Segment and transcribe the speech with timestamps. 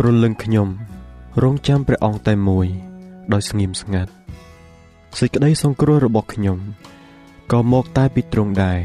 [0.00, 0.68] ព្រលឹងខ្ញុំ
[1.42, 2.66] រងចាំព្រះអង្គតែមួយ
[3.32, 4.12] ដោយស្ងៀមស្ងាត់
[5.18, 6.58] សេចក្តីសង្គ្រោះរបស់ខ្ញុំ
[7.52, 8.80] ក៏មកតែពីទ្រង់ដែរ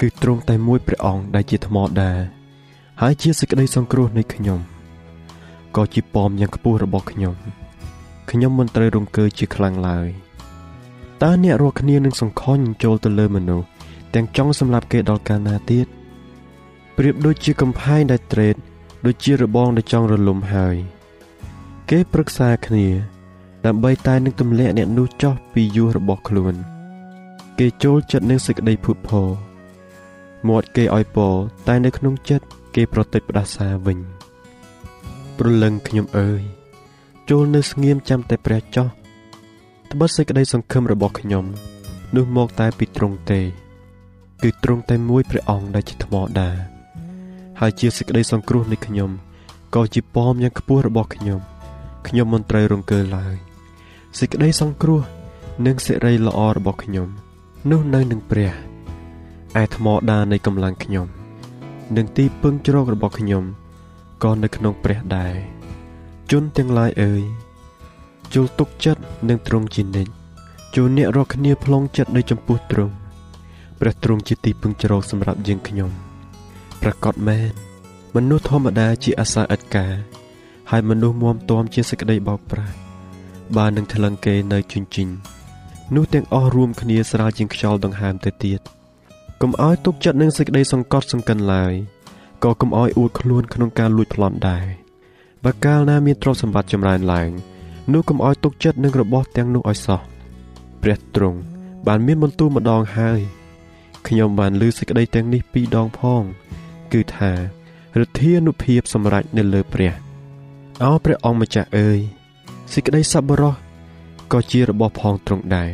[0.00, 2.12] គឺទ្រង់តែមួយព្រះអង្គដែលជាថ្មដា
[3.00, 4.60] ហើយជាសេចក្តីសង្គ្រោះនៃខ្ញុំ
[5.76, 7.34] ក៏ជាពំយ៉ាងខ្ពស់របស់ខ្ញុំ
[8.30, 10.08] ខ្ញុំមិនត្រូវរង្គើជាខ្លាំងឡើយ
[11.22, 13.66] តើអ្នករាល់គ្នានឹងសង្ខុញចូលទៅលើមនុស្ស
[14.14, 15.86] ទាំងចង់សម្លាប់គេដល់កាលណាទៀត
[16.96, 18.56] ប្រៀបដូចជាកំផែងដែលត្រេត
[19.06, 20.76] ដូចជារបងដែលចង់រលំហើយ
[21.90, 22.86] គេប្រឹក្សាគ្នា
[23.66, 26.54] ដើម្បីតែនឹងទម្លាក់អ្នកនោះចោះពីយោះរបស់ខ្លួន
[27.58, 29.28] គេចូលចិត្តនឹងសេចក្តីភុតភរ
[30.48, 31.34] មាត់គេឲ្យពរ
[31.68, 33.98] តែនៅក្នុងចិត្តគេប្រតិចផ្ដាសាវិញ
[35.38, 36.42] ព្រលឹងខ្ញុំអើយ
[37.30, 38.88] ចូលនៅស្ងៀមចាំតែព្រះចោះ
[39.92, 41.44] ត្បិតសេចក្តីសង្ឃឹមរបស់ខ្ញុំ
[42.16, 43.40] នោះមកតែពីទ្រង់ទេ
[44.42, 46.79] គឺទ្រង់តែមួយព្រះអង្គដែលជាថ្មដា
[47.60, 49.10] ហើយជាសេចក្តីសង្គ្រោះនៃខ្ញុំ
[49.74, 51.40] ក៏ជាពំយ៉ាងខ្ពស់របស់ខ្ញុំ
[52.06, 53.34] ខ្ញុំមិនត្រូវរង្គើឡើយ
[54.18, 55.00] សេចក្តីសង្គ្រោះ
[55.66, 57.08] និងសិរីល្អរបស់ខ្ញុំ
[57.70, 58.52] នោះនៅនឹងព្រះ
[59.62, 61.06] ឯថ្មដានៃកម្លាំងខ្ញុំ
[61.96, 63.44] និងទីពឹងជ្រករបស់ខ្ញុំ
[64.24, 65.34] ក៏នៅក្នុងព្រះដែរ
[66.30, 67.22] ជនទាំងឡាយអើយ
[68.34, 70.12] ចូលទុកចិត្តនឹងទ្រង់ជានិច្ច
[70.76, 72.94] ចូលអ្នករកគ្នាផ្លងចិត្តនៅចំពោះទ្រង់
[73.80, 76.09] ព្រះទ្រង់ជាទីពឹងជ្រកសម្រាប់យើងខ្ញុំ
[76.82, 77.52] ប្រកបមែន
[78.16, 79.94] មនុស្សធម្មតាជាអាសាឥតការ
[80.70, 82.76] ហើយមនុស្សមុំទាំជាសេចក្តីបោកប្រាស់
[83.56, 85.08] បើនឹងថ្លឹងគេនៅជញ្ជីង
[85.94, 88.60] នោះទាំងអស់រួមគ្នាស្រាលជាងខ្យល់ដង្ហើមទៅទៀត
[89.40, 91.72] កុំឲ្យទុកចិត្តនឹងសេចក្តីសង្កត់សង្កិនឡើយ
[92.44, 94.66] ក៏កុំឲ្យអួតខ្លួនក្នុងការលួចប្លន់ដែរ
[95.44, 97.30] បើកាលណាមានទ្រព្យសម្បត្តិចម្រើនឡើង
[97.92, 100.00] នោះកុំឲ្យទុកចិត្តនឹងរបស់ទាំងនោះឲ្យសោះ
[100.82, 101.38] ព្រះទ្រង់
[101.86, 103.20] បានមានបន្ទូលម្ដងហើយ
[104.06, 106.22] ខ្ញុំបានលើសេចក្តីទាំងនេះពីរដងផង
[106.92, 107.32] គឺថា
[108.00, 109.92] ឫទ្ធានុភាពសម្រេចនៅលើព្រះ
[110.82, 111.98] អោព្រះអង្គម្ចាស់អើយ
[112.72, 113.54] សេចក្តីសប្បុរស
[114.32, 115.70] ក៏ជារបស់ផងទ្រង់ដែរ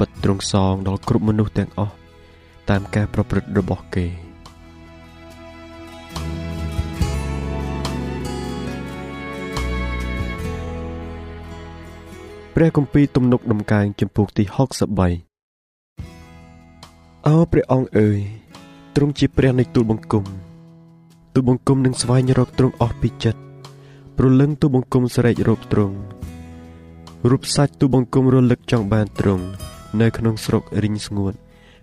[0.00, 1.94] បិទទ្រង់សងដល់គ្រប់មនុស្សទាំងអស់
[2.70, 4.06] តាមការប្រព្រឹត្តរបស់គេ
[12.54, 14.44] ព្រះគម្ពីរទំនុកដំកើងចំពោះទី
[15.46, 18.18] 63អោព្រះអង្គអើយ
[18.98, 20.24] ទ្រង់ជាព្រះនៃទូលបង្គំ
[21.34, 23.40] ទូលបង្គំនឹងស្វែងរកទ្រង់អស់ពីចិត្ត
[24.16, 25.96] ព្រលឹងទូលបង្គំស្រែករកទ្រង់
[27.30, 29.44] រូបសាច់ទូលបង្គំរលឹកចង់បានទ្រង់
[30.00, 31.34] នៅក្នុងស្រុករីងស្ងួត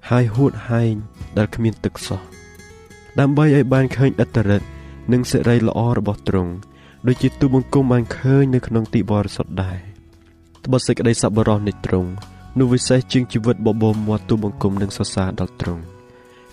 [0.10, 0.94] ហើយហួតហែង
[1.38, 2.22] ដែលគ្មានទឹកសោះ
[3.20, 4.68] ដើម្បីឲ្យបានឃើញអត្តរិទ្ធ
[5.12, 6.52] និងសិរីល្អរបស់ទ្រង់
[7.08, 9.78] ដូចជាទូលបង្គំបានឃើញនៅក្នុងទីបរិសុទ្ធដែរ
[10.66, 12.10] ត្បិតសេចក្តីសប្បុរសនៃទ្រង់
[12.60, 15.93] នោះវិសេសជាងជីវិតបបោមាត់ទូបង្គំនឹងសរសើរដល់ទ្រង់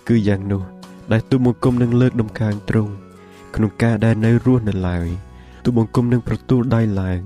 [0.07, 0.63] គឺយ៉ាងនោះ
[1.11, 2.93] ដែលទូបង្គំនឹងលើកដំកើងទ្រង់
[3.55, 5.07] ក្នុងការដែលនៅរស់នៅឡើយ
[5.63, 7.19] ទូបង្គំនឹងប្រទូលដៃឡើង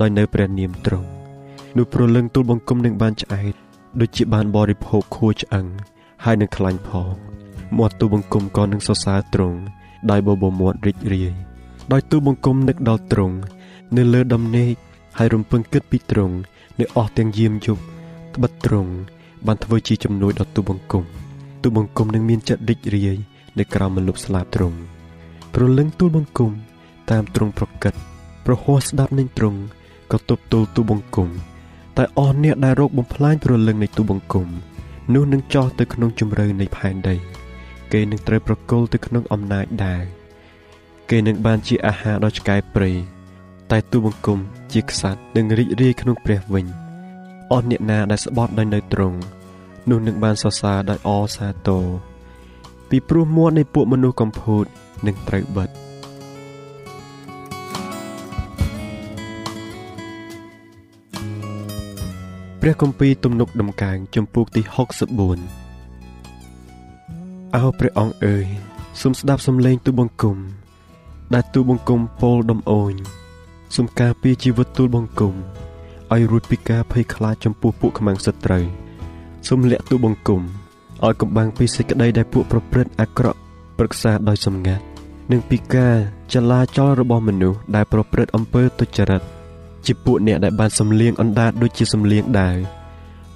[0.00, 1.08] ដោយនៅព្រះនាមទ្រង់
[1.76, 3.54] នោះប្រលឹងទូលបង្គំនឹងបានឆ្អែត
[4.00, 5.66] ដូចជាបានបរិភោគខួឆ្អឹង
[6.24, 7.14] ហើយនឹងខ្លាញ់ផង
[7.78, 9.58] មាត់ទូលបង្គំក៏នឹងសរសើរទ្រង់
[10.10, 11.32] ដោយបបោមាត់រីករាយ
[11.92, 13.36] ដោយទូលបង្គំនឹកដល់ទ្រង់
[13.96, 14.74] នៅលើដំណេក
[15.18, 16.36] ហើយរំពឹងគិតពីទ្រង់
[16.80, 17.82] នៅអស់ទាំងយាមយប់
[18.34, 18.92] ត្បិតទ្រង់
[19.46, 21.04] បានធ្វើជាជំនួយដល់ទូលបង្គំ
[21.66, 23.18] ទូលបង្គំនឹងមានចិត្តរីករាយ
[23.58, 24.78] នៅក្រោមមលុបស្លាបទ្រង់
[25.54, 26.52] ប្រលឹងទូលបង្គំ
[27.10, 27.94] តាមទ្រង់ប្រកិត
[28.46, 29.60] ប្រហោះស្ដាប់នឹងទ្រង់
[30.12, 31.28] ក៏ទប់ទល់ទូលបង្គំ
[31.96, 34.48] តែអស់អ្នកដែលរកបំផ្លាញប្រលឹងនៃទូបង្គំ
[35.14, 37.16] នោះនឹងចោះទៅក្នុងជំរៅនៃផែនដី
[37.92, 40.04] គេនឹងត្រូវប្រគល់ទៅក្នុងអំណាចដែរ
[41.10, 42.90] គេនឹងបានជាអាហារដល់ឆ្កែព្រៃ
[43.70, 44.38] តែទូបង្គំ
[44.72, 46.66] ជាខ្សាត់នឹងរីករាយក្នុងព្រះវិញ
[47.52, 49.18] អស់អ្នកណាដែលស្បត់ដោយនៅត្រង់
[49.90, 51.84] នោះនឹងបានសរសើរដោយអសាទរ
[52.88, 54.64] ពីព្រោះមាត់នៃពួកមនុស្សកំពូត
[55.06, 55.68] នឹងត្រូវបិទ
[62.60, 64.74] ព្រះគម្ពីរទំនុកដំកើងចំពោះទី64
[67.54, 68.46] អោព្រះអង្គអើយ
[69.00, 70.38] សូមស្ដាប់សំឡេងទូបង្គំ
[71.34, 72.94] ដែលទូបង្គំពោលដំអូន
[73.76, 75.34] សូមការពារជីវិតទូលបង្គំ
[76.12, 78.64] ឲ្យរួចពីការភ័យខ្លាចចំពោះពួកខ្មាំងសត្រូវ
[79.48, 80.42] សូមលាក់ទូបង្គំ
[81.04, 83.38] ឲ្យកំបាំងពីសេចក្តីដែលពួកប្រព្រឹត្តអាក្រក់
[83.78, 84.84] ប្រឹក្សាដោយសម្ងាត់
[85.30, 85.96] និងពីការ
[86.34, 89.22] ចលាចលរបស់មនុស្សដែលប្រព្រឹត្តអំពើទុច្ចរិត
[89.86, 92.56] ជាពួកអ្នកដែលបានសំលៀងអណ្ដាតដូចជាសំលៀងដាវ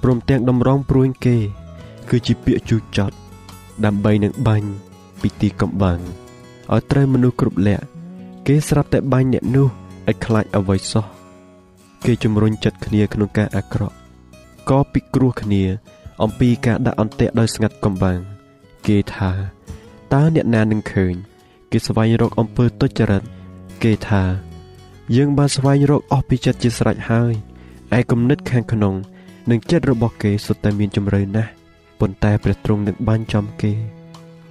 [0.03, 1.37] ព្រមទាំងតម្រង់ព្រួយគេ
[2.09, 3.17] គឺជាពាក្យជូចចត់
[3.85, 4.69] ដើម្បីនឹងបាញ់
[5.21, 5.99] ពីទីកំបាំង
[6.73, 7.85] ឲ្យត្រូវមនុស្សគ្រប់លក្ខ
[8.47, 9.69] គេស្រាប់តែបាញ់អ្នកនោះ
[10.09, 11.07] ឲ្យខ្លាចអ្វីសោះ
[12.05, 14.00] គេជំរុញចិត្តគ្នាក្នុងការអាក្រក់
[14.71, 15.65] ក៏ពិគ្រោះគ្នា
[16.23, 18.19] អំពីការដាក់អន្ទាក់ដោយស្ងាត់កំបាំង
[18.87, 19.31] គេថា
[20.13, 21.15] តើអ្នកណានឹងឃើញ
[21.71, 23.23] គេស្វែងរកអំពើទុច្ចរិត
[23.83, 24.23] គេថា
[25.17, 27.33] យើងបានស្វែងរកអស់ពីចិត្តជាស្រេចហើយ
[27.97, 28.95] ឯគំនិតខាងក្នុង
[29.51, 31.51] និងចិត្តរបស់គេសុទ្ធតែមានជំរឿនណាស់
[32.01, 33.73] ប៉ុន្តែព្រះទ្រង់នឹងបាញ់ចំគេ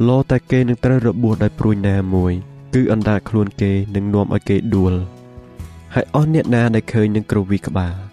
[0.08, 2.34] លោតែគេនឹងត្រូវរបួសដោយព្រួយណាមួយ
[2.74, 4.94] គឺអណ្ដាតខ្លួនគេនឹងនាំឲ្យគេដួល
[5.94, 8.09] ហើយអស់អ្នកណាដែលឃើញនឹងគ្រវីក្បាល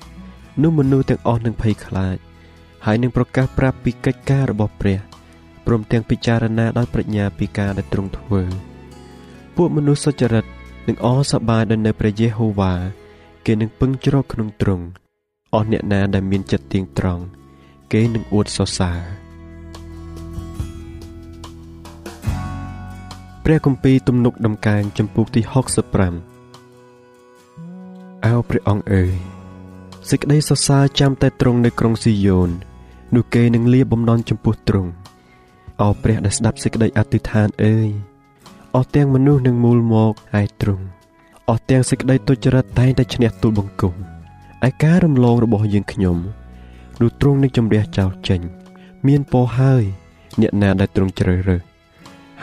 [0.63, 2.17] នោះមនុស្សទាំងអស់នឹងភ័យខ្លាច
[2.87, 4.99] ហើយនឹងប្រកាសប្រាប់ពីកិច្ចការរបស់ព្រះ
[5.67, 8.43] ព្រមទាំងពិចារណាដោយប្រាជ្ញាពីការដែលទ្រង់ធ្វើ
[9.57, 10.45] ពួកមនុស្សសុចរិត
[10.89, 12.75] នឹងអសប្បាយដោយនៅព្រះយេហូវ៉ា
[13.47, 14.85] គេនឹងពឹងជ្រកក្នុងទ្រង់
[15.55, 17.23] អស់អ្នកណាដែលមានចិត្តទៀងត្រង់
[17.93, 19.01] គេនឹងអួតសរសើរ
[23.45, 25.53] ព្រះគម្ពីរទំនុកដំកើងចំពុកទី65
[28.25, 29.17] អោព្រះអង្គអើយ
[30.11, 32.51] សេចក្តីសរសើរចាំតែទ្រង់នៅក្រុងស៊ីយ៉ូន
[33.15, 34.91] នោះគេនឹងលាបំណន់ចំពោះទ្រង់
[35.83, 37.89] អោព្រះដែលស្ដាប់សេចក្តីអធិដ្ឋានអើយ
[38.75, 40.85] អស់ទាំងមនុស្សនឹងមូលមកឯទ្រង់
[41.49, 43.95] អស់ទាំងសេចក្តីទុច្ចរិតតែងតែឈ្នះទូលបង្គំ
[44.69, 46.17] ឯការរំលងរបស់យើងខ្ញុំ
[47.01, 48.41] នោះទ្រង់នឹងជំរះចោលចេញ
[49.07, 49.83] មានពរហើយ
[50.41, 51.63] អ្នកណាដែលទ្រង់ជ្រើសរើស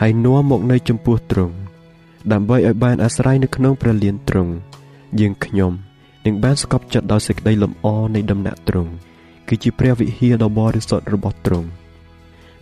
[0.00, 1.54] ហើយនាំមកនៅចំពោះទ្រង់
[2.32, 4.52] ដើម្បីឲ្យបានអាស្រ័យនៅក្នុងព្រះលៀនទ្រង់
[5.20, 5.72] យើងខ្ញុំ
[6.26, 8.92] នឹងបានស្កប់ចិត្តដោយសេចក្តីលំអនៃដំណាក់ទ្រង់
[9.48, 11.68] គឺជាព្រះវិហារដ៏បរិសុទ្ធរបស់ទ្រង់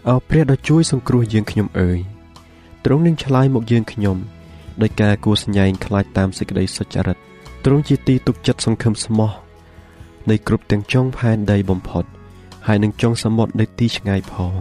[0.09, 1.99] អោព្រះដ៏ជួយសង្គ្រោះយើងខ្ញុំអើយ
[2.85, 4.17] ទ្រង់នឹងឆ្លើយមកយើងខ្ញុំ
[4.83, 7.17] ដោយការគួសញែងខ្លាចតាមសេចក្តីសុចរិត
[7.65, 9.33] ទ្រង់ជាទីទុកចិត្តសង្ឃឹមស្មោះ
[10.31, 12.05] នៃគ្រប់ទាំងចុងផែនដីបំផុត
[12.67, 14.55] ហើយនឹងចុងសមុទ្រនៅទីឆ្ងាយផង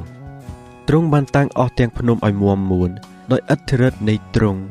[0.87, 2.89] ទ្រង់បានតាំងអស់ទាំងភ្នំឲ្យមាំមួន
[3.31, 4.61] ដោយឥទ្ធិឫទ្ធិនៃទ្រង់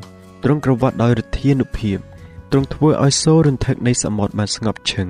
[0.43, 1.97] ទ្រង់ក្រវ៉ាត់ដោយឫទ្ធានុភាព
[2.51, 5.07] ទ្រង់ធ្វើឲ្យសូររន្ធឹកនៃសមុទ្របានស្ងប់ឈឹង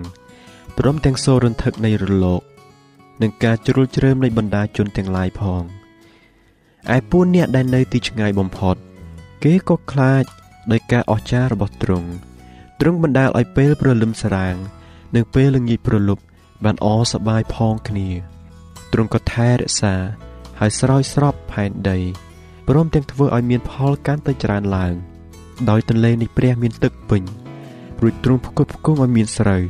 [0.78, 2.42] ព្រមទាំងសូររន្ធឹកនៃរលក
[3.22, 5.64] និងការជ្រុលជ្រើមនៃបណ្ដាជនទាំងឡាយផង
[6.96, 8.76] ឯពួកអ្នកដែលនៅទីឆ្ងាយបំផុត
[9.44, 10.24] គេក៏ខ្លាច
[10.72, 12.10] ដោយការអស្ចារ្យរបស់ទ្រង់
[12.80, 14.56] ទ្រង់បណ្ដាលឲ្យពេលព្រលឹមស្រាង
[15.16, 16.24] និងពេលល្ងាចព្រលប់
[16.64, 18.10] បានអសប្បាយផងគ្នា
[18.94, 19.96] ទ្រង់ក៏ថែរក្សា
[20.60, 22.00] ហើយស្រោចស្រពផែនដី
[22.68, 24.96] ព្រមទាំងធ្វើឲ្យមានផលកាន់តែច្រើនឡើង
[25.70, 27.24] ដោយទន្លេនៃព្រះមានទឹកពេញ
[28.02, 29.64] រួចទ្រង់ផ្គត់ផ្គង់ឲ្យមានស្រូវ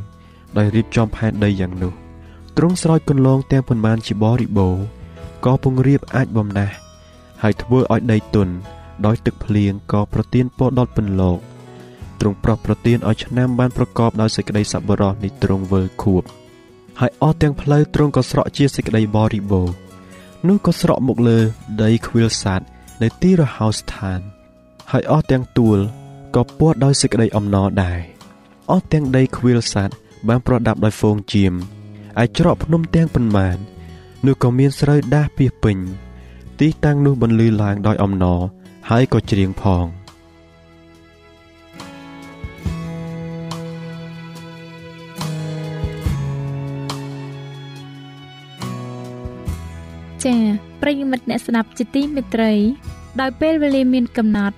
[0.58, 1.94] ដោយរៀបចំផែនដីយ៉ាងនោះ
[2.58, 4.76] ទ្រង់ស្រោចកន្លងទាំងប៉ុន្មានជាបរិបូរ
[5.46, 6.76] ក៏ពង្រៀបអាចបំណាស់
[7.42, 8.54] ហើយធ្វើឲ្យដីទន់
[9.06, 11.40] ដោយទឹកភ្លៀងក៏ប្រទានពរដល់ពន្លក
[12.20, 16.24] ទ្រង់ប្រោះប្រទានឲ្យឆ្នាំបានប្រកបដោយសេចក្តីសប្បុរសនៃទ្រង់វិលខួប
[17.00, 19.70] ហើយអស់ទាំងផ្លូវទ្រង់ក៏ស្រក់ជាសេចក្តីបរិបូរ
[20.48, 21.40] នោះក៏ស្រក់មកលើ
[21.84, 22.62] ដីខ្វៀលសាទ
[23.02, 24.20] នៅទីរហោស្ថាន
[24.92, 25.78] ហើយអស់ទាំងទួល
[26.36, 28.00] ក៏ពួតដោយសេចក្តីអំណរដែរ
[28.72, 31.54] អស់ទាំងដីខ្វៀលសัตว์បានប្រដាប់ដោយហ្វូងជាម
[32.22, 33.58] ឯច្រកភ្នំទាំងប៉ុន្មាន
[34.26, 35.78] នោះក៏មានស្រូវដាស់ពីពេញ
[36.60, 38.40] ទីតាំងនោះបន្លឺឡើងដោយអំណរ
[38.90, 39.86] ហើយក៏ច្រៀងផង
[50.24, 50.40] ចា៎
[50.82, 52.54] ប្រិយមិត្តអ្នកស្ដាប់ជាទីមេត្រី
[53.20, 54.58] ដោយពេលវេលាមានកំណត់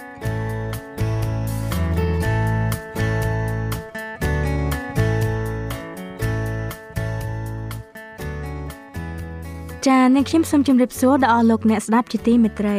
[9.87, 12.77] ចា៎អ្នកខ្ញុំសូមជម្រាបសួរដល់អស់លោកអ្នកស្ដាប់ជាទីមេត្រី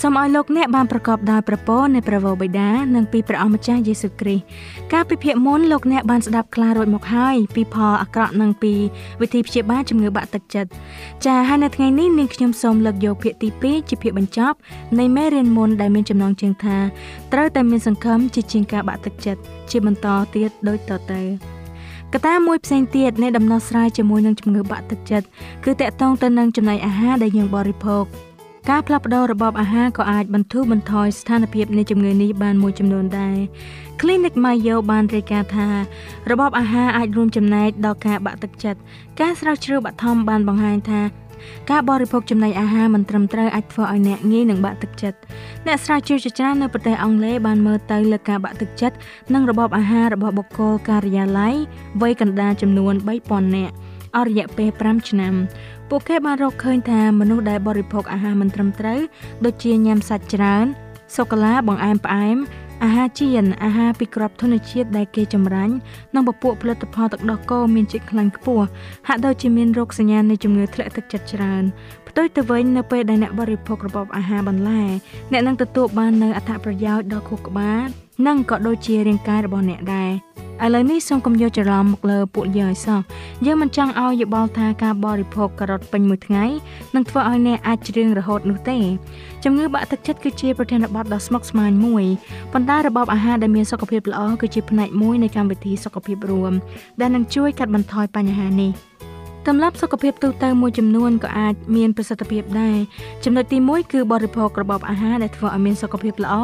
[0.00, 4.44] សូមឲ្យលោកអ្នកបានប្រកបដោយប្រពោនៃព្រះវរបិតានិងពីព្រះអម្ចាស់យេស៊ូវគ្រីស្ទ
[4.92, 8.74] កាលពីភាគមុនលោកអ្នកបានស្ដាប់ខ្លះរួចមកហើយពីផលអាក្រក់និងពី
[9.20, 10.70] វិធីព្យាបាលជំងឺបាក់ទឹកចិត្ត
[11.24, 14.56] ចា៎ហើយនៅថ្ងៃនេះនាងខ្ញុំសូមលើកយកភាគទី2ជាភាគបញ្ចប់
[14.98, 16.78] នៃមេរៀនមុនដែលមានចំណងជើងថា
[17.32, 21.61] ត្រូវតែមានសង្ឃឹមជាជាងការបាក់ទឹកចិត្តជាបន្តទៀតដូចតទៅ
[22.14, 25.26] កត្តាមួយផ្សេងទៀតនៃដំណោះស្រាយជាមួយនឹងជំងឺបាក់ទឹកចិត្ត
[25.64, 28.04] គឺតកតងទៅនឹងចំណីអាហារដែលយើងបរិភោគ
[28.70, 33.38] ការផ្លាស់ប្ដូររបបអាហារក៏អាចបន្ធូរបន្ថយស្ថានភាពនៃជំងឺនេះបានមួយចំនួនដែរ
[34.00, 35.68] Clinic Mayo បានរាយការណ៍ថា
[36.30, 38.78] របបអាហារអាចរួមចំណែកដល់ការបាក់ទឹកចិត្ត
[39.20, 41.00] ការស្រាវជ្រាវបឋមបានបង្ហាញថា
[41.70, 45.18] ការបរិភោគចំណីអាហារមិនត្រឹមត្រូវអាចធ្វើឲ្យអ្នកងាយនឹងបាក់ទឹកចិត្ត
[45.66, 48.96] អ្នកស្រាវជ្រាវជាច្រើននៅប្រទេសអង់គ្លេសបានមើលទៅលើការបាក់ទឹកចិត្ត
[49.34, 51.54] និងរបបអាហាររបស់បុគ្គលការិយាល័យ
[52.02, 52.94] វ័យកណ្ដាលចំនួន
[53.24, 53.74] 3000នាក់
[54.16, 55.34] អស់រយៈពេល5ឆ្នាំ
[55.88, 59.00] ពួកគេបានរកឃើញថាមនុស្សដែលបរិភោគអាហារមិនត្រឹមត្រូវ
[59.44, 60.66] ដូចជាញ៉ាំសាច់ច្រើន
[61.16, 62.36] សូកូឡាបង្អែមផ្អែម
[62.84, 65.74] អាហារចៀនអាហារពីក្របធនជាតិដែលគេចម្រាញ់
[66.14, 68.66] និងពពួកផលិតផលទឹកដោះគោមានជាតិខ្លាញ់ខ្ពស់
[69.08, 71.62] ហាក់ដូចជាមានរោគសញ្ញានៃជំងឺធ្លាក់ទឹកចិត្តច្រើន
[72.08, 74.82] ផ្ទុយទៅវិញនៅពេលដែលអ្នកបរិភោគរបបអាហារបន្លែ
[75.32, 77.86] អ្នកនឹងទទួលបាននូវអត្ថប្រយោជន៍ដល់ខួរក្បាល
[78.26, 80.31] និងក៏ដូចជារាងកាយរបស់អ្នកដែរ
[80.64, 83.00] ឥឡូវនេះសូមកុំយកច្រឡំមកលើពួកយើងឲ្យសោះ
[83.46, 86.44] យើងមិនចង់ឲ្យយោបល់ថាការបរិភោគការ៉ុតពេញមួយថ្ងៃ
[86.94, 88.78] នឹងធ្វើឲ្យអ្នកអាចច្រៀងរហូតនោះទេ
[89.44, 92.04] ជំងឺបាក់ទឹកចិត្តគឺជាប្រធានបទដ៏ស្មុគស្មាញមួយ
[92.52, 96.52] ប៉ុន្តែរបបអាហារដែលមានសុខភាពល្អគឺជាផ្នែកមួយនៃកម្មវិធីសុខភាពរួម
[97.00, 98.72] ដែលនឹងជួយកាត់បន្ថយបញ្ហានេះ
[99.48, 102.76] ទម្លាប់សុខភាពទូទៅមួយចំនួនក៏អាចមានប្រសិទ្ធភាពដែរ
[103.24, 106.34] ចំណុចទី1គឺបរិភោគរបបអាហារដែលធ្វើឲ្យមានសុខភាពល្អ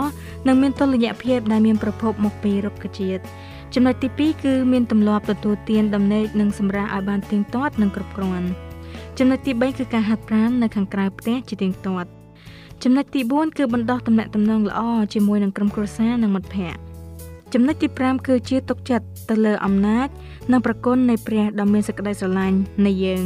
[0.46, 3.22] និងមានតុល្យភាពដែលមានប្រភពមកពីរុក្ខជាតិ
[3.74, 8.48] ចំណុចទី2គឺមានទម្លាប់ទទួលទានដំណេកនិងសម្រាកឲ្យបានទៀងទាត់និងគ្រប់គ្រាន់
[9.18, 12.08] ចំណុចទី3គឺការហាត់ប្រាណនៅខាងក្រៅផ្ទះជាទៀងទាត់
[12.82, 14.80] ចំណុចទី4គឺបណ្ដោះទំនាក់ទំនងល្អ
[15.14, 16.80] ជាមួយនឹងក្រុមគ្រួសារនិងមិត្តភ័ក្តិ
[17.54, 20.08] ចំណុចទី5គឺជាទុកចិត្តទៅលើអំណាច
[20.52, 23.24] និងប្រគុណនៃព្រះដ៏មានសេចក្តីស្រឡាញ់នៃយើង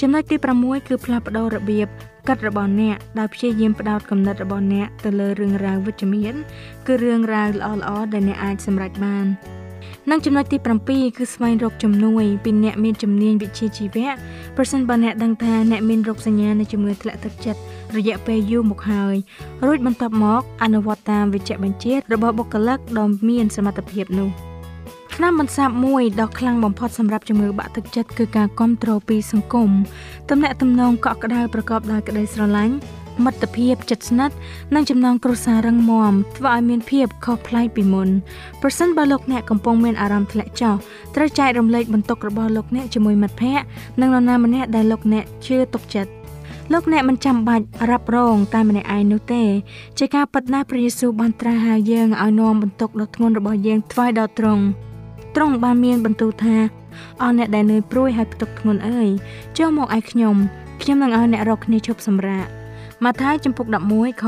[0.00, 1.88] ចំណុចទី6គឺផ្លាស់ប្ដូររបៀប
[2.28, 6.34] គិតរបស់អ្នកដោយព្យាយាមផ្ដោតគំនិតរបស់អ្នកទៅលើរឿងរ៉ាវវិជ្ជមាន
[6.86, 9.26] គឺរឿងរ៉ាវល្អៗដែលអ្នកអាចសម្រេចបាន
[10.10, 10.56] និងចំណុចទី
[10.88, 14.10] 7គឺស្វែងរកជំនួយពីអ្នកមានជំនាញវិជ្ជាជីវៈ
[14.56, 17.60] ប្រសិនបើអ្នកដឹងថាអ្នកមានរោគសញ្ញានៃជំងឺធ្លាក់ទឹកចិត្ត
[17.96, 19.16] រយៈពេលយូរមកហើយ
[19.66, 24.53] រួចបន្ទាប់មកអនុវត្តតាមវិជ្ជបញ្ជារបស់បុគ្គលិកដ៏មានសមត្ថភាពនោះ
[25.14, 29.70] ថ្នាំបន្សាបមួយដ៏ខ្លាំងបំផុតសម្រាប់ជំងឺបាក់ទឹកចិត្តគឺការគ្រប់គ្រងពីសង្គម
[30.30, 32.74] ទំនាក់ទំនងកក់ក្ដៅប្រកបដោយក្តីស្រឡាញ់
[33.24, 34.34] មិត្តភាពជិតស្និទ្ធ
[34.74, 38.08] និងចំណងគ្រួសាររឹងមាំធ្វើឲ្យមានភាពខុសប្លែកពីមុន
[38.62, 40.74] ប្រសិនបើលោកអ្នកកំពុងមានអារម្មណ៍ធ្លាក់ចុះ
[41.14, 43.66] ត្រូវចែករំលែកបន្ទុករបស់លោកអ្នកជាមួយមិត្តភ័ក្តិ
[44.00, 46.12] និងនរណាម្នាក់ដែលលោកអ្នកជឿទុកចិត្ត
[46.72, 49.42] លោកអ្នកមិនចាំបាច់រ៉ាប់រងតែម្នាក់ឯងនោះទេ
[49.98, 54.64] ជាការពិតណាស់ព្រះយេស៊ូវបានត្រាស់ហៅយើងឲ្យនាំបន្ទុកដ៏ធ្ងន់របស់យើងថ្វាយដល់ទ្រង់
[55.34, 56.56] ទ្រង់បានមានបន្ទូលថា
[57.22, 59.08] អស់អ្នកដែលនឿយព្រួយហើយផ្ទុកធ្ងន់អើយ
[59.58, 60.36] ចូលមកឯខ្ញុំ
[60.82, 62.46] ខ្ញុំនឹងឲ្យអ្នករកគ្នាឈប់សម្រាក
[63.04, 64.24] ម៉ាថាយចំពុក11ខ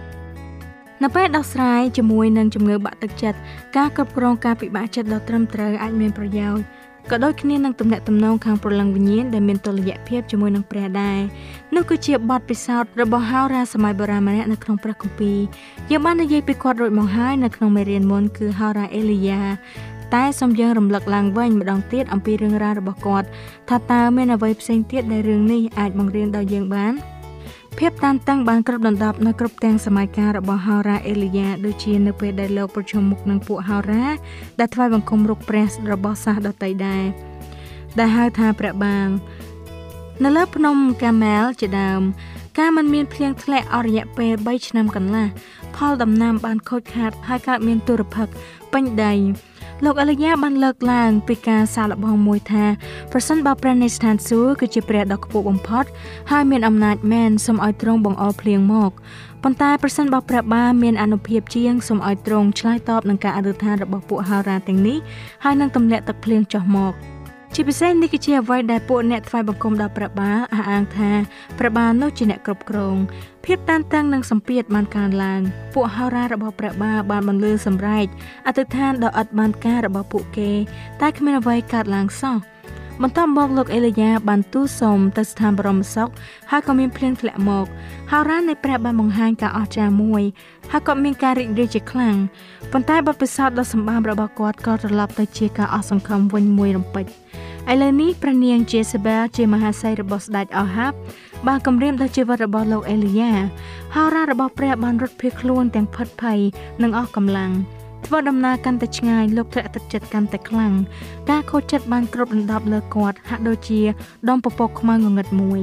[0.00, 3.38] 28នៅពេលដោះស្រាយជាមួយនឹងជំងឺបាក់ទឹកចិត្ត
[3.76, 6.64] ការគ្រប់គ្រងការពិបាកចិត្តដ៏ត្រឹមត្រូវអាចមានប្រយោជន៍
[7.10, 11.18] ក៏ដូចគ្នានឹងទំនាក់ទំនងខាងព្រលឹងវិញ្ញាណដែលមានតុល្យភាពជាមួយនឹងព្រះដែរ
[11.74, 15.38] នោះគឺជាបទពិសោធន៍របស់ហោរាសម័យបុរាណម្នាក់នៅក្នុងព្រះគម្ពីរ
[15.90, 19.42] យើងបាននិយាយពីគាត់រួចមកហើយនៅក្នុងមេរៀនមុនគឺហោរាអេលីយ៉ា
[20.14, 23.26] តែសូមយើងរំលឹកឡើងវិញម្ដងទៀតអំពីរឿងរ៉ាវរបស់គាត់
[23.68, 26.94] ថាតើមានអ្វីផ្សេងទៀតដែលរឿងនេះអាចបង្រៀនដល់យើងបាន
[27.78, 34.06] ភាពតានតឹងបានគ្រប់ដណ្ដប់នៅគ្រប់ទាំងសម័យកាលរបស់ហោរាអេលីយ៉ាដូចជានៅពេលដែលលោកប្រជុំមុខនឹងពួកហោរា
[34.58, 37.04] ដែលថ្វាយបង្គំរុកព្រះរបស់សាសដតីដែរ
[37.98, 39.08] ដែលហៅថាព្រះបាង
[40.24, 42.02] នៅលើភ្នំកាមែលជាដើម
[42.58, 45.26] ការមិនមានភ្លៀងធ្លាក់អស់រយៈពេល3ឆ្នាំកន្លះ
[45.76, 48.32] ផលដំណាំបានខូចខាតហើយកើតមានទុរភិក្ស
[48.72, 49.12] ពេញដី
[49.84, 52.64] លោកអេលីយ៉ាបានលើកឡើងពីការសាកល្បងមួយថា
[53.12, 55.84] ប្រសិនបើព្រះនៃស្ថានសួគ៌គឺជាព្រះដ៏ខ្ពស់បំផុត
[56.30, 58.90] ហើយមានអំណាចមែនសូមឲ្យទ្រង់បង្អុរភ្លៀងមក
[59.42, 64.98] ប៉ុន្តែប្រសិនបើព្រះបាមានអនុភាពជាងសូមឲ្យទ្រង់ឆ្លើយតបនឹងការអធិដ្ឋានរបស់ពួកហោរាទាំងនេះ
[65.44, 66.94] ហើយនឹងទម្លាក់ទឹកភ្លៀងចុះមក។
[67.58, 71.10] ជាពិសេសនេះគឺជាអ្វីដែលពួកអ្នកថ្វាយបង្គំដល់ព្រះបាលអះអាងថា
[71.58, 72.96] ព្រះបាលនោះជាអ្នកគ្រប់គ្រង
[73.44, 75.40] ភាពតានតឹងនិងសម្ពាធបានកើនឡើង
[75.74, 78.06] ពួកហោរារបស់ព្រះបាលបានបន្លឺសម្រែក
[78.46, 80.50] អធិដ្ឋានដ៏ឥតបានការរបស់ពួកគេ
[81.00, 82.36] តែគ្មានអ្វីកើតឡើងសោះ
[83.02, 86.10] បន្ទាប់មកលោកអេលីយ៉ាបានទូលសូមទៅស្ថានបរមសុខ
[86.50, 87.66] ហើយក៏មានភ្លៀងធ្លាក់មក
[88.10, 90.22] ហោរ៉ានៃព្រះបានបង្ហាញការអស្ចារ្យមួយ
[90.72, 92.16] ហើយក៏មានការរីករាយជាខ្លាំង
[92.72, 97.06] ប៉ុន្តែបទពិសោធន៍ដ៏សម្បើមរបស់គាត់ក៏ត្រឡប់ទៅជាការអស់សង្ឃឹមវិញមួយរំពេច
[97.72, 100.92] ឥឡូវនេះព្រះនាង Jezebel ជាមហាសីរបស់ស្ដេចអហាប
[101.46, 103.32] បានគម្រាមដល់ជីវិតរបស់លោកអេលីយ៉ា
[103.94, 106.38] ហោរារបស់ព្រះបានរត់ភៀសខ្លួនទាំងផិតភ័យ
[106.82, 107.50] និងអស់កម្លាំង
[108.06, 110.72] ធ្វើដំណើរកាន់តែឆ្ងាយលោកធ្លាក់ទឹកចិត្តកាន់តែខ្លាំង
[111.30, 113.80] ការខូចចិត្តបានគ្របដណ្ដប់លើគាត់ហាក់ដូចជា
[114.28, 115.60] ដុំពពកខ្មៅងងឹតមួយ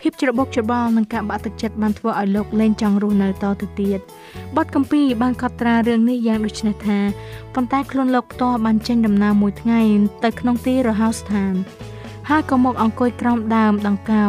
[0.00, 4.00] ភាពច្របូកច្របល់និងការបាក់ទឹកចិត្តបានធ្វើឲ្យលោកលែងចង់រស់នៅតទៅទៀត
[4.56, 6.98] បទកម្ពីបានកត់ត្រារឿងនេះយ៉ាងដូចនេះថា
[7.54, 9.80] ប៉ុន្តែខ្លួនលោកផ្ទាល់បានចេញដំណើរមួយថ្ងៃ
[10.24, 11.54] ទៅក្នុងទីរហោស្ថាន
[12.28, 14.24] ហើយក៏មកអង្គុយក្រោមដើមដង្កោ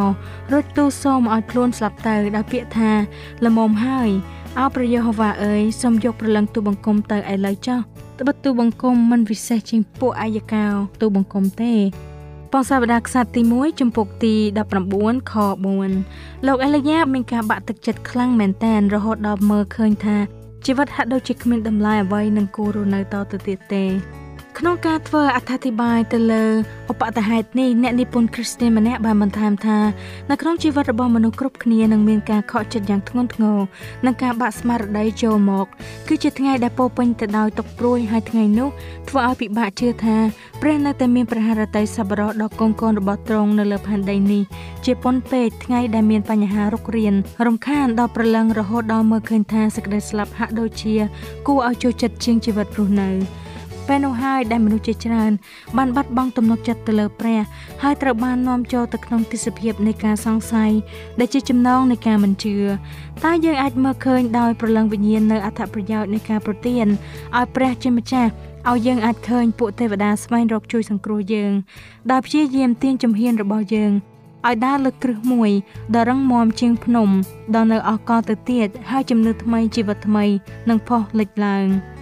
[0.51, 2.91] រួចទូលសូមឲ្យខ្លួនស្លាប់ទៅដោយពាក្យថា
[3.45, 4.10] ល្មមហើយ
[4.59, 7.79] អោព្រះយេហូវ៉ាអើយសូមយកព្រលឹងទូបង្គំទៅឥឡូវចុះ
[8.20, 10.65] ត្បិតទូបង្គំមិនវិសេសជាងពួកអាយកោ
[11.01, 11.74] ទូបង្គំទេ
[12.51, 14.35] បងសាវតាខ្សត្រទី1ចំពុកទី
[14.83, 15.33] 19ខ
[15.91, 20.18] 4លោកអេលីយ៉ាមានការបាក់ទឹកចិត្តខ្លាំងមែនតែនរហូតដល់មើលឃើញថា
[20.65, 23.83] ជីវិតហាក់ដូចជាគ្មានតម្លៃអ្វីនឹងគួររស់នៅតទៅទៀតទេ
[24.59, 26.46] ក្នុងការធ្វើអត្ថាធិប្បាយទៅលើ
[26.91, 29.79] ឧបតហេតុនេះអ្នកនិពន្ធគ្រីស្ទានម្នាក់បានបន្ថែមថា
[30.29, 33.57] នៅក្នុងជីវិតរបស់មនុស្សគ្រប់គ្នានឹងមានការខកចិត្តយ៉ាងធ្ងន់ធ្ងរ
[34.05, 35.65] និងការបាក់ស្មារតីចូលមក
[36.07, 38.70] គឺជាថ្ងៃដែលពោពេញទៅដោយទុក្ខព្រួយហើយថ្ងៃនោះ
[39.09, 40.18] ធ្វើឲ្យពិបាកជឿថា
[40.61, 44.44] ព្រះនៅតែមានប្រហារតីសប្បុរសដល់កូនកូនរបស់ទ្រង់នៅលើផែនដីនេះ
[44.85, 47.13] ជាប៉ុនពេកថ្ងៃដែលមានបញ្ហារុករាន
[47.46, 50.96] រំខានដល់ប្រលឹងរហូតដល់មើលឃើញថាសេចក្តីស្លាប់ហាក់ដូចជា
[51.48, 53.45] គួរឲ្យចូលចិត្តជាងជីវិតរស់នៅ
[53.87, 55.31] ពេលនោះហើយដែលមនុស្សជាច្រើន
[55.77, 57.39] បានបាត់បង់ទំនុកចិត្តទៅលើព្រះ
[57.83, 60.71] ហើយត្រូវបាននាំចូលទៅក្នុងទិសភាពនៃការសង្ស័យ
[61.19, 62.55] ដែលជាចំណងនៃការមិនជឿ
[63.24, 66.85] តែយើងអាចមើលឃើញដោយប្រលឹងវិញ្ញាណនៅអត្ថប្រយោជន៍នៃការប្រទាន
[67.37, 68.31] ឲ្យព្រះជាម្ចាស់
[68.69, 71.51] ឲ្យយើងអាចឃើញពួកទេវតាស្វែងរកជួយសង្គ្រោះយើង
[72.11, 73.91] ដោយព្យាយាមទាញជំហានរបស់យើង
[74.48, 75.51] ឲ្យដើរលើគ្រឹះមួយ
[75.95, 77.09] ដ៏រឹងមាំជាងភ្នំ
[77.55, 80.25] ដល់នៅអកលទៅទៀតហើយជំនឿថ្មីជីវិតថ្មី
[80.69, 81.67] នឹងផុសលេចឡើង។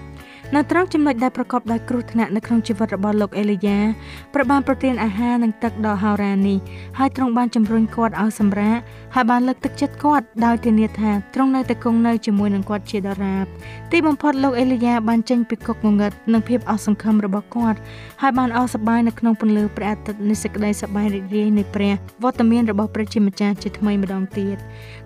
[0.55, 3.77] នៅត្រង់ចំណុចដែលប្រកបដោយគ្រោះថ្នាក់នៅក្នុងជីវិតរបស់លោកអេលីយ៉ា
[4.33, 6.57] ព្រះបានប្រទានអាហារនិងទឹកដល់ហោរ៉ានេះ
[6.97, 8.79] ហើយទ្រង់បានជំរុញគាត់ឲ្យសម្រាក
[9.15, 13.45] ហើយបានលើកទឹកចិត្តគាត់ដោយធានាថាទ្រង់នៅតែគង់នៅជាមួយនឹងគាត់ជាដរាប
[13.91, 17.77] ទីបំផុតលោកអេលីយ៉ាបានចេញពីគុកងងឹតនិងភាពអស់សង្ឃឹមរបស់គាត់
[18.21, 24.57] ហើយបានអស់សប្បាយនៅក្នុងពន្លឺព្រះអាទិត្យនៃសេចក្តីសប្បាយរីករាយនៃព្រះវត្តមានរបស់ព្រះជាម្ចាស់ជាថ្មីម្ដងទៀត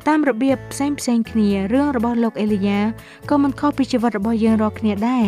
[0.08, 2.80] តាមរបៀបផ្សេងផ្សេងគ្នារឿងរបស់លោកអេលីយ៉ា
[3.30, 5.26] ក៏មិនខុសពីជីវិតរបស់យើងរាល់គ្នាដែរ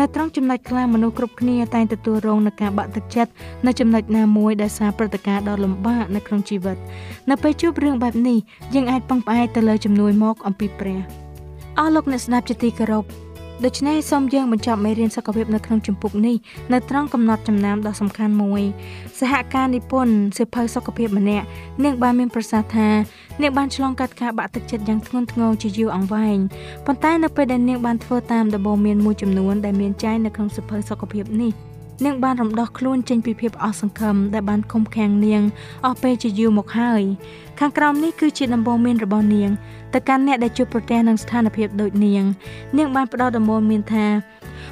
[0.00, 3.30] នៅត្រង់ចំណុចខ្លះមនុស្សគ្រប់គ្នាតែងទទួលរងនឹងការបាក់ទឹកចិត្ត
[3.66, 6.76] នៅចំណុចណាមួយដែលសារព្រឹត្តិការណ៍ដ៏លំបាកនៅក្នុងជីវិត
[7.30, 8.38] នៅពេលជួបរឿងបែបនេះ
[8.74, 10.98] យើងអាចពឹងផ្អែកទៅលើជំនួយមកអំពីព្រះ
[11.78, 13.04] អស់លោកអ្នកស្ដាប់ជាទីគោរព
[13.64, 16.36] ដូច្នេះសូមយើងបញ្ចប់មេរៀនសុខភាពនៅក្នុងជំពូកនេះ
[16.72, 18.62] នៅត្រង់កំណត់ចំណាំដ៏សំខាន់មួយ
[19.18, 21.46] សហការនិពន្ធសិភៅសុខភាពម្នាក់
[21.84, 22.88] នាងបានមានប្រសាសន៍ថា
[23.42, 26.38] នាងបានឆ្លងកាត់ការបាក់ទឹកចិត្តយ៉ាងធ្ងន់ធ្ងរជាយូរអង្វែង
[26.86, 31.52] ប៉ុន្តែនៅពេលដែលនាងបានធ្វើតាមដំបូន្មានមួយចំនួនដែលមានចែងនៅក្នុងសិភៅសុខភាពនេះ
[32.04, 35.42] នាងបានរំដោះខ្លួនចេញពីភាពអស់សង្ឃឹមដែលបានឃុំឃាំងនាង
[35.86, 37.02] អស់ពេលជាយូរមកហើយ
[37.60, 39.50] ខាងក្រោមនេះគឺជាដំបូន្មានរបស់នាង
[39.94, 42.24] ទៅកាន់អ្នកដែលជួបប្រទះនឹងស្ថានភាពដូចនាង
[42.78, 44.06] នាងបានផ្ដល់ដំបូន្មានថា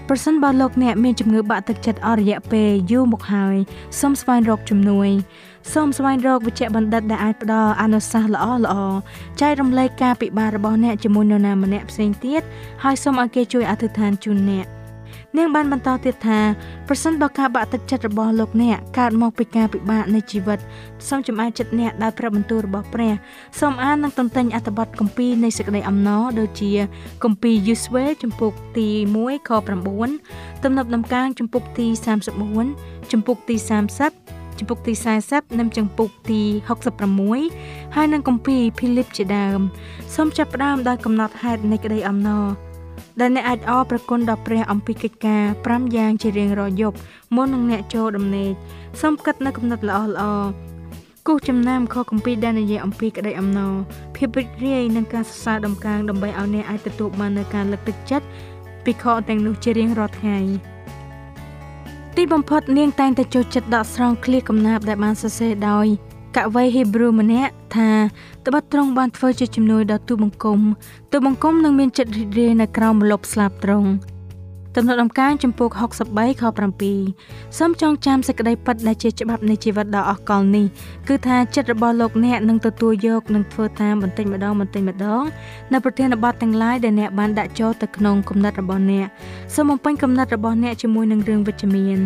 [0.08, 3.56] ប្រសិនបើលោកអ្នកមានជំងឺបាក់ទឹកចិត្តអស់រយៈពេលយូរមកហើយ
[4.00, 5.08] សូមស្វែងរកជំនួយ
[5.72, 8.74] សូមស្វែងរកវិជ្ជបណ្ឌិតដែលអាចផ្ដល់អនុសាសន៍ល្អល្អ
[9.40, 12.42] ចែករំលែកការពិបាករបស់អ្នកជាមួយនរណាម្នាក់ផ្សេងទៀត
[12.84, 14.66] ហើយសូមឲ្យគេជួយអធិដ្ឋានជូនអ្នក
[15.38, 16.40] នាងបានបន្តទៀតថា
[16.88, 20.58] ប្រសិនបើការបាក់ទឹកចិត្តរបស់លោកអ្នកកើតមកពីការពិបាកនៃជីវិត
[21.08, 23.12] សូមចំអាយចិត្តអ្នកដោយព្រះបន្ទូលរបស់ព្រះ
[23.60, 26.72] សូមអាននិងទន្ទិញអត្ថបទគម្ពីរនៃសេចក្តីអំណរដូចជា
[27.24, 28.88] គម្ពីរយូស្វេចំពុកទី
[29.20, 29.50] 1ខ
[30.06, 31.86] 9ទំនុកដំកើងចំពុកទី
[32.50, 34.92] 34ចំពុកទី30ចំពុកទី
[35.26, 36.40] 40និងចំពុកទី
[37.18, 39.60] 66ហើយនិងគម្ពីរភីលីបជាដើម
[40.14, 42.46] សូមចាប់ផ្ដើមដោយកំណត់ហេតុនៃក្តីអំណរ
[43.20, 46.96] ដែលអ្នកអាចអរប្រគុណដល់ព្រះអំពីកិច្ចការ5យ៉ាងជារៀងរាល់យប់
[47.34, 48.50] មុននឹងអ្នកចូលដំណេក
[49.00, 50.24] សូមគិតនៅគំនិតល្អល្អ
[51.26, 53.74] គូសចំណាំខកំពីដែលនិយាយអំពីក្តីអំណរ
[54.16, 58.26] ភាពរីករាយនិងការសរសើរដំកើងដើម្បីឲ្យអ្នកអាចទទួលបាននូវការលើកទឹកចិត្ត
[58.84, 60.38] ពីខទាំងនោះជារៀងរាល់ថ្ងៃ
[62.16, 65.86] ទីបំផុតនាងតែងតែចូលចិត្តដកស្រង់ឃ្លាកំណាព្យដែលបានសរសេរដោយ
[66.36, 67.90] កវីហេព្រុម្នាក់ថា
[68.46, 70.60] ត្បិតទ្រង់បានធ្វើជាជំនួយដល់ទូបង្គំ
[71.12, 73.88] ទូបង្គំនឹងមានចិត្តរីករាយនៅក្រោមម្លប់ស្លាប់ទ្រង់
[74.76, 75.68] ទំនុកដំកើងចំពោះ
[76.04, 76.42] 63ខ
[77.00, 80.66] 7សូមចងចាំសេចក្តីពិតដែលជាច្បាប់នៃជីវិតដ៏អស្ចារ្យនេះ
[81.08, 85.22] គឺថាចិត្តរបស់លោកអ្នកនឹងទទួលយកនិងធ្វើតាមបន្តិចម្ដងបន្តិចម្ដង
[85.72, 89.06] នៅប្រធានបទទាំងឡាយដែលអ្នកបានដាក់ចូលទៅក្នុងគំនិតរបស់អ្នក
[89.54, 91.98] សូមបំពេញគំនិតរបស់អ្នកជាមួយនឹងរឿងវិជ្ជមាន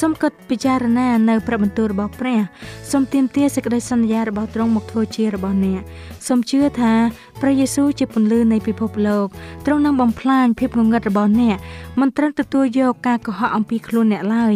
[0.00, 2.38] សូមគិតពិចារណានៅព្រះបន្ទូលរបស់ព្រះ
[2.90, 5.80] សូមទាមទារសេចក្តីសន្យារបស់ទ្រង់មកធ្វើជារបស់អ្នក
[6.26, 6.92] សូមជឿថា
[7.40, 9.26] ព្រះយេស៊ូវជាពន្លឺនៃពិភពលោក
[9.66, 11.56] ទ្រង់នឹងបំផ្លាញភាពងងឹតរបស់អ្នក
[12.00, 14.54] មិនត្រឹមទទួលយកការកុហកអំពីខ្លួនអ្នកឡើយ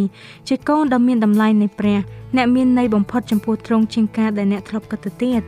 [0.48, 1.98] ជាកូនដ៏មានតម្លៃនៃព្រះ
[2.36, 5.40] អ្នកមានន័យបំផុតចំពោះទ្រង់ជាងការដែលអ្នកធ្លាប់គិតទៅទៀត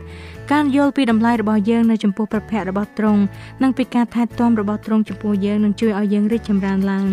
[0.51, 3.21] ការយល់ពីតម្លៃរបស់យើងនៅចំពោះព្រះភ័ក្ត្ររបស់ទ្រង់
[3.61, 7.07] និងពីការថែទាំរបស់ទ្រង់ចំពោះយើងនឹងជួយឲ្យយើងរីកចម្រើនឡើង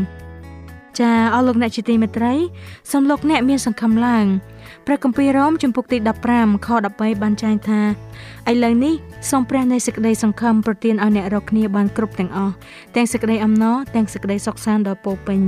[1.00, 2.34] ចាអរលោកអ្នកជាទីមេត្រី
[2.90, 4.26] សូមលោកអ្នកមានសង្ឃឹមឡើង
[4.86, 5.98] ព្រះគម្ពីររ៉ូមជំពូកទី
[6.32, 7.80] 15ខ13បានចែងថា
[8.50, 8.94] ឥឡូវនេះ
[9.30, 12.54] សូមព្រះនៃសេចក្តីសង្ឃឹមប្រទានឲ្យអ្នករាល់គ្នាបានគ្រប់ទាំងអស់
[12.96, 15.40] ទាំងសេចក្តីអំណរទាំងសេចក្តីសុខសាន្តដ៏ពោពេញ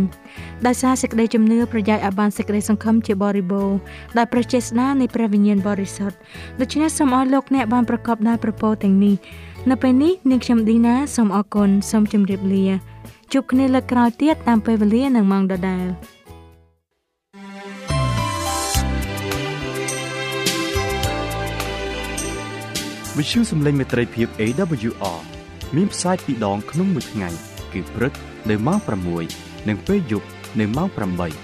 [0.66, 3.78] ដោយសារសេចក្តីជំនឿប្រយោជន៍ឲ្យបានសេចក្តីសង្ឃឹមជាបរិបូរណ៍
[4.18, 6.16] ដោយព្រះចេស្តានៃព្រះវិញ្ញាណបរិសុទ្ធ
[6.61, 9.14] ដូច្នេះសូមឲ្យលោកអ្នកបានប្រកបដោយប្រពោទាំងនេះ
[9.70, 12.66] នៅពេលនេះនាងខ្ញុំឌីណាសូមអរគុណសូមជម្រាបលា
[13.32, 15.87] ជួបគ្នាលើកក្រោយទៀតតាមពេលវេលានិងម៉ោងដដែល
[23.16, 25.20] វិទ្យុសំឡេងមេត្រីភាព AWR
[25.76, 27.28] មានផ្សាយពីរដងក្នុងមួយថ្ងៃ
[27.72, 28.12] គឺព្រឹក
[28.50, 28.78] នៅម៉ោង
[29.24, 30.26] 6និងពេលយប់
[30.60, 31.43] នៅម៉ោង8